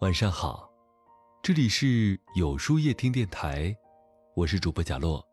[0.00, 0.70] 晚上好，
[1.42, 3.74] 这里是有书夜听电台，
[4.34, 5.26] 我是主播贾洛，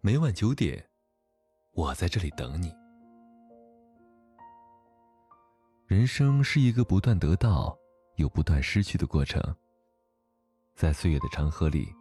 [0.00, 0.88] 每晚九点，
[1.72, 2.72] 我在这里等你。
[5.88, 7.76] 人生是一个不断得到
[8.14, 9.42] 又不断失去的过程，
[10.76, 11.92] 在岁月的长河里，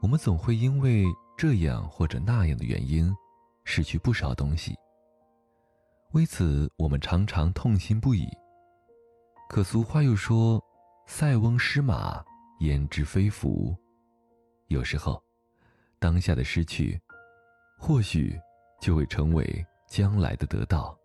[0.00, 1.04] 我们总会因为
[1.36, 3.14] 这样或者那样的原因，
[3.62, 4.74] 失去不少东西。
[6.12, 8.26] 为此，我们常常痛心不已。
[9.50, 10.58] 可俗话又说。
[11.08, 12.22] 塞翁失马，
[12.58, 13.74] 焉知非福？
[14.66, 15.22] 有时候，
[16.00, 17.00] 当下的失去，
[17.78, 18.36] 或许
[18.80, 20.98] 就会成为将来的得到。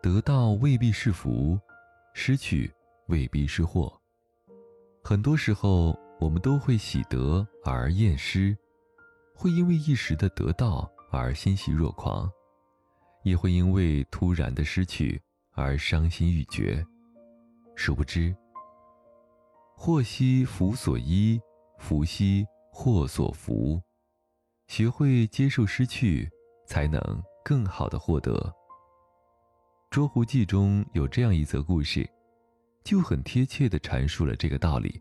[0.00, 1.58] 得到未必是福，
[2.14, 2.72] 失去
[3.08, 3.92] 未必是祸。
[5.02, 8.56] 很多时候，我们都会喜得而厌失，
[9.34, 12.30] 会因为一时的得到而欣喜若狂，
[13.24, 15.20] 也会因为突然的失去
[15.52, 16.82] 而伤心欲绝。
[17.74, 18.34] 殊不知。
[19.80, 21.40] 祸兮福所依，
[21.78, 23.80] 福兮祸所伏。
[24.66, 26.28] 学会接受失去，
[26.66, 27.00] 才能
[27.44, 28.34] 更好的获得。
[29.88, 32.06] 《捉狐记》中有这样一则故事，
[32.82, 35.00] 就很贴切地阐述了这个道理。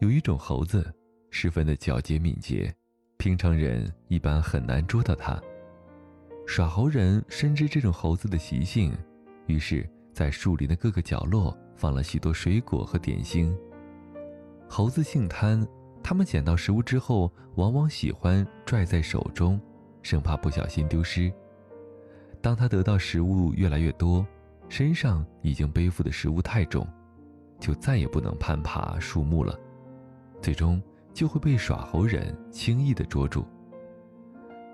[0.00, 0.90] 有一种猴子，
[1.30, 2.74] 十分的狡捷敏捷，
[3.18, 5.38] 平常人一般很难捉到它。
[6.46, 8.96] 耍猴人深知这种猴子的习性，
[9.46, 13.54] 于是，在树林的各个角落放了许多水果和点心。
[14.72, 15.66] 猴子性贪，
[16.00, 19.60] 他们捡到食物之后，往往喜欢拽在手中，
[20.00, 21.30] 生怕不小心丢失。
[22.40, 24.24] 当他得到食物越来越多，
[24.68, 26.86] 身上已经背负的食物太重，
[27.58, 29.58] 就再也不能攀爬树木了，
[30.40, 30.80] 最终
[31.12, 33.44] 就会被耍猴人轻易地捉住。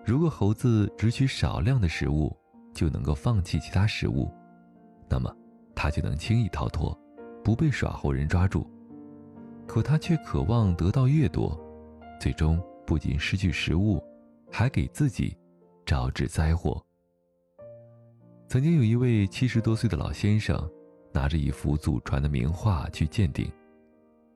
[0.04, 2.36] 如果猴子只取少量的食物，
[2.74, 4.30] 就能够放弃其他食物，
[5.08, 5.34] 那么
[5.74, 6.94] 他就能轻易逃脱，
[7.42, 8.70] 不被耍猴人抓住。
[9.66, 11.58] 可他却渴望得到越多，
[12.20, 14.02] 最终不仅失去食物，
[14.50, 15.36] 还给自己
[15.84, 16.82] 招致灾祸。
[18.48, 20.56] 曾经有一位七十多岁的老先生，
[21.12, 23.50] 拿着一幅祖传的名画去鉴定。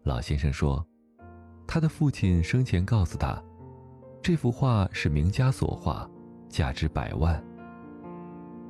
[0.03, 0.85] 老先生说，
[1.67, 3.41] 他的父亲生前告诉他，
[4.21, 6.11] 这幅画是名家所画，
[6.49, 7.43] 价值百万。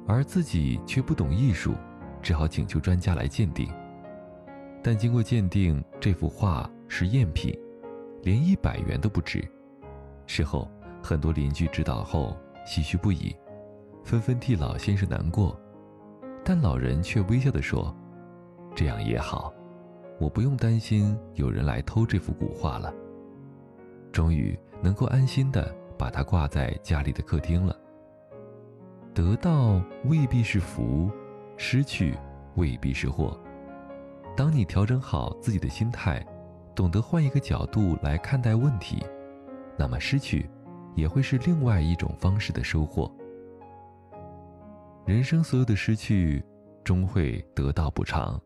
[0.06, 1.72] 而自己却不懂艺术，
[2.21, 3.72] 只好请求专家来鉴定。
[4.82, 7.54] 但经过鉴定，这幅画是赝品，
[8.22, 9.46] 连一百元都不值。
[10.26, 10.70] 事后，
[11.02, 12.34] 很多邻居知道后
[12.66, 13.36] 唏嘘不已，
[14.02, 15.58] 纷纷替老先生难过。
[16.42, 17.94] 但老人却微笑地说
[18.74, 19.52] ：“这样也好，
[20.18, 22.92] 我不用担心有人来偷这幅古画了。
[24.10, 27.76] 终于能够安心地把它挂在家里的客厅了。
[29.12, 31.10] 得到未必是福，
[31.58, 32.14] 失去
[32.54, 33.38] 未必是祸。”
[34.36, 36.24] 当你调整好自己的心态，
[36.74, 39.04] 懂得换一个角度来看待问题，
[39.76, 40.48] 那么失去
[40.94, 43.10] 也会是另外一种方式的收获。
[45.06, 46.42] 人生所有的失去，
[46.84, 48.41] 终会得到补偿。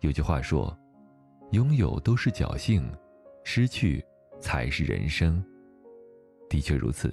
[0.00, 0.74] 有句话说
[1.52, 2.90] ：“拥有都是侥幸，
[3.44, 4.04] 失去
[4.40, 5.42] 才是人生。”
[6.48, 7.12] 的确如此，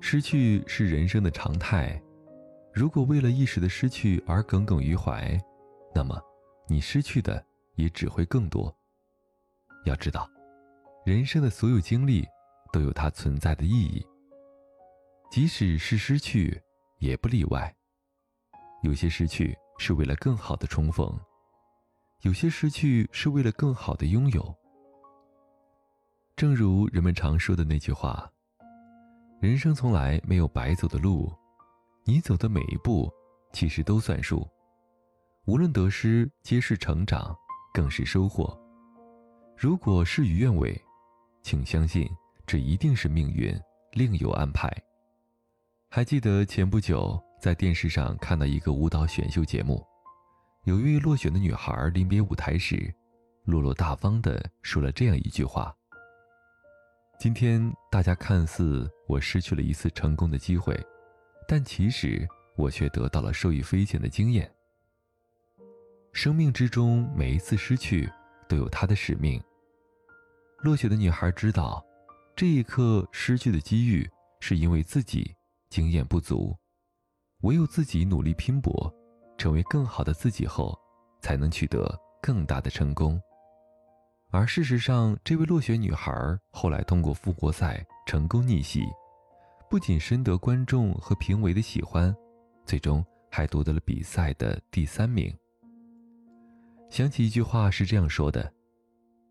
[0.00, 2.00] 失去是人生的常态。
[2.78, 5.36] 如果为了一时的失去而耿耿于怀，
[5.92, 6.16] 那么
[6.68, 7.44] 你失去的
[7.74, 8.72] 也只会更多。
[9.84, 10.30] 要知道，
[11.04, 12.24] 人生的所有经历
[12.72, 14.06] 都有它存在的意义，
[15.28, 16.56] 即使是失去，
[17.00, 17.74] 也不例外。
[18.84, 21.12] 有些失去是为了更好的重逢，
[22.22, 24.54] 有些失去是为了更好的拥有。
[26.36, 28.30] 正如人们常说的那句话
[29.42, 31.28] ：“人生从来没有白走的路。”
[32.08, 33.12] 你走的每一步，
[33.52, 34.48] 其实都算数。
[35.44, 37.36] 无论得失，皆是成长，
[37.74, 38.58] 更是收获。
[39.58, 40.74] 如果事与愿违，
[41.42, 42.08] 请相信
[42.46, 43.54] 这一定是命运
[43.92, 44.74] 另有安排。
[45.90, 49.86] 还记得前不久在电视上看到一个舞蹈选秀节目，
[50.64, 52.90] 有一位落选的女孩临别舞台时，
[53.44, 55.76] 落落大方地说了这样一句话
[57.20, 60.74] ：“今天大家看似我失去了一次成功的机会。”
[61.48, 64.48] 但其实我却得到了受益匪浅的经验。
[66.12, 68.06] 生命之中每一次失去
[68.46, 69.42] 都有它的使命。
[70.58, 71.82] 落雪的女孩知道，
[72.36, 74.06] 这一刻失去的机遇
[74.40, 75.34] 是因为自己
[75.70, 76.54] 经验不足，
[77.40, 78.92] 唯有自己努力拼搏，
[79.38, 80.78] 成为更好的自己后，
[81.22, 83.18] 才能取得更大的成功。
[84.30, 86.12] 而事实上，这位落雪女孩
[86.50, 88.82] 后来通过复活赛成功逆袭。
[89.70, 92.14] 不仅深得观众和评委的喜欢，
[92.64, 95.30] 最终还夺得了比赛的第三名。
[96.88, 98.50] 想起一句话是这样说的：“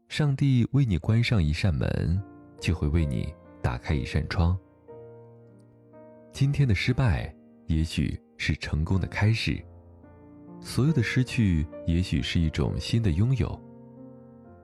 [0.10, 2.22] 上帝为你关上一扇门，
[2.60, 4.56] 就会为你打开一扇窗。”
[6.32, 7.34] 今天的失败，
[7.66, 9.56] 也许是成功的开始；
[10.62, 13.60] 所有的失去，也许是一种新的拥有。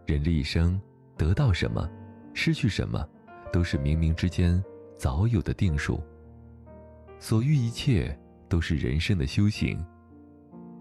[0.05, 0.79] 人这一生，
[1.17, 1.89] 得到什么，
[2.35, 3.03] 失去什么，
[3.51, 4.63] 都是冥冥之间
[5.03, 6.01] 早有的定数。
[7.19, 8.17] 所遇一切，
[8.47, 9.85] 都是人生的修行。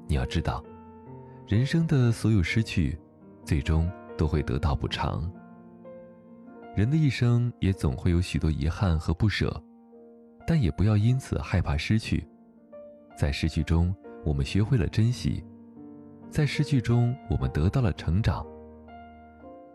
[0.07, 0.63] 你要知道。
[1.49, 2.97] 人生的所有失去，
[3.45, 5.29] 最终都会得到补偿。
[6.77, 9.61] 人的一生也总会有许多遗憾和不舍，
[10.47, 12.25] 但也不要因此害怕失去。
[13.19, 13.93] 在失去中，
[14.25, 15.43] 我们学会了珍惜；
[16.31, 18.47] 在失去中，我们得到了成长。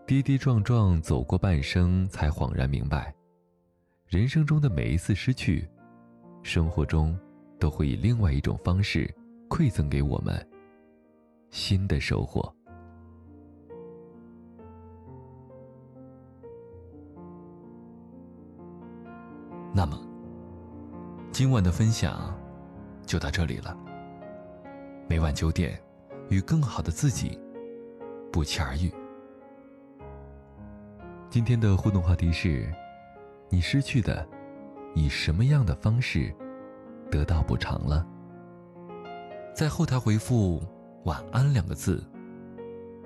[0.05, 3.13] 跌跌撞撞走过半生，才恍然明白，
[4.07, 5.67] 人生中的每一次失去，
[6.41, 7.19] 生活中
[7.59, 9.13] 都会以另外一种方式
[9.49, 10.33] 馈赠给我们。
[11.51, 12.53] 新的收获。
[19.73, 19.99] 那么，
[21.29, 22.33] 今晚的分享
[23.05, 23.77] 就到这里了。
[25.09, 25.77] 每晚九点，
[26.29, 27.37] 与更好的自己
[28.31, 28.89] 不期而遇。
[31.29, 32.73] 今天的互动话题是：
[33.49, 34.27] 你失去的，
[34.95, 36.33] 以什么样的方式
[37.09, 38.05] 得到补偿了？
[39.53, 40.61] 在后台回复。
[41.03, 42.03] 晚安两个字，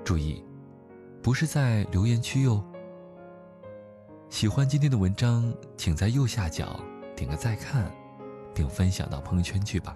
[0.04, 0.44] 注意，
[1.22, 2.64] 不是在留言区哟。
[4.28, 6.80] 喜欢今天的文章，请在右下角
[7.16, 7.92] 点个再看，
[8.56, 9.96] 并分享到朋友圈去吧。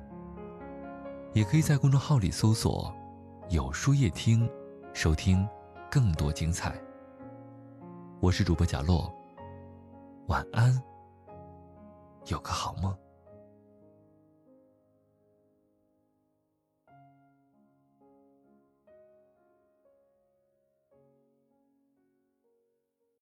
[1.34, 2.94] 也可以在公众号里搜索
[3.50, 4.48] “有书夜听”，
[4.94, 5.48] 收听
[5.90, 6.76] 更多精彩。
[8.20, 9.12] 我是主播贾洛，
[10.28, 10.82] 晚安，
[12.26, 13.05] 有个好梦。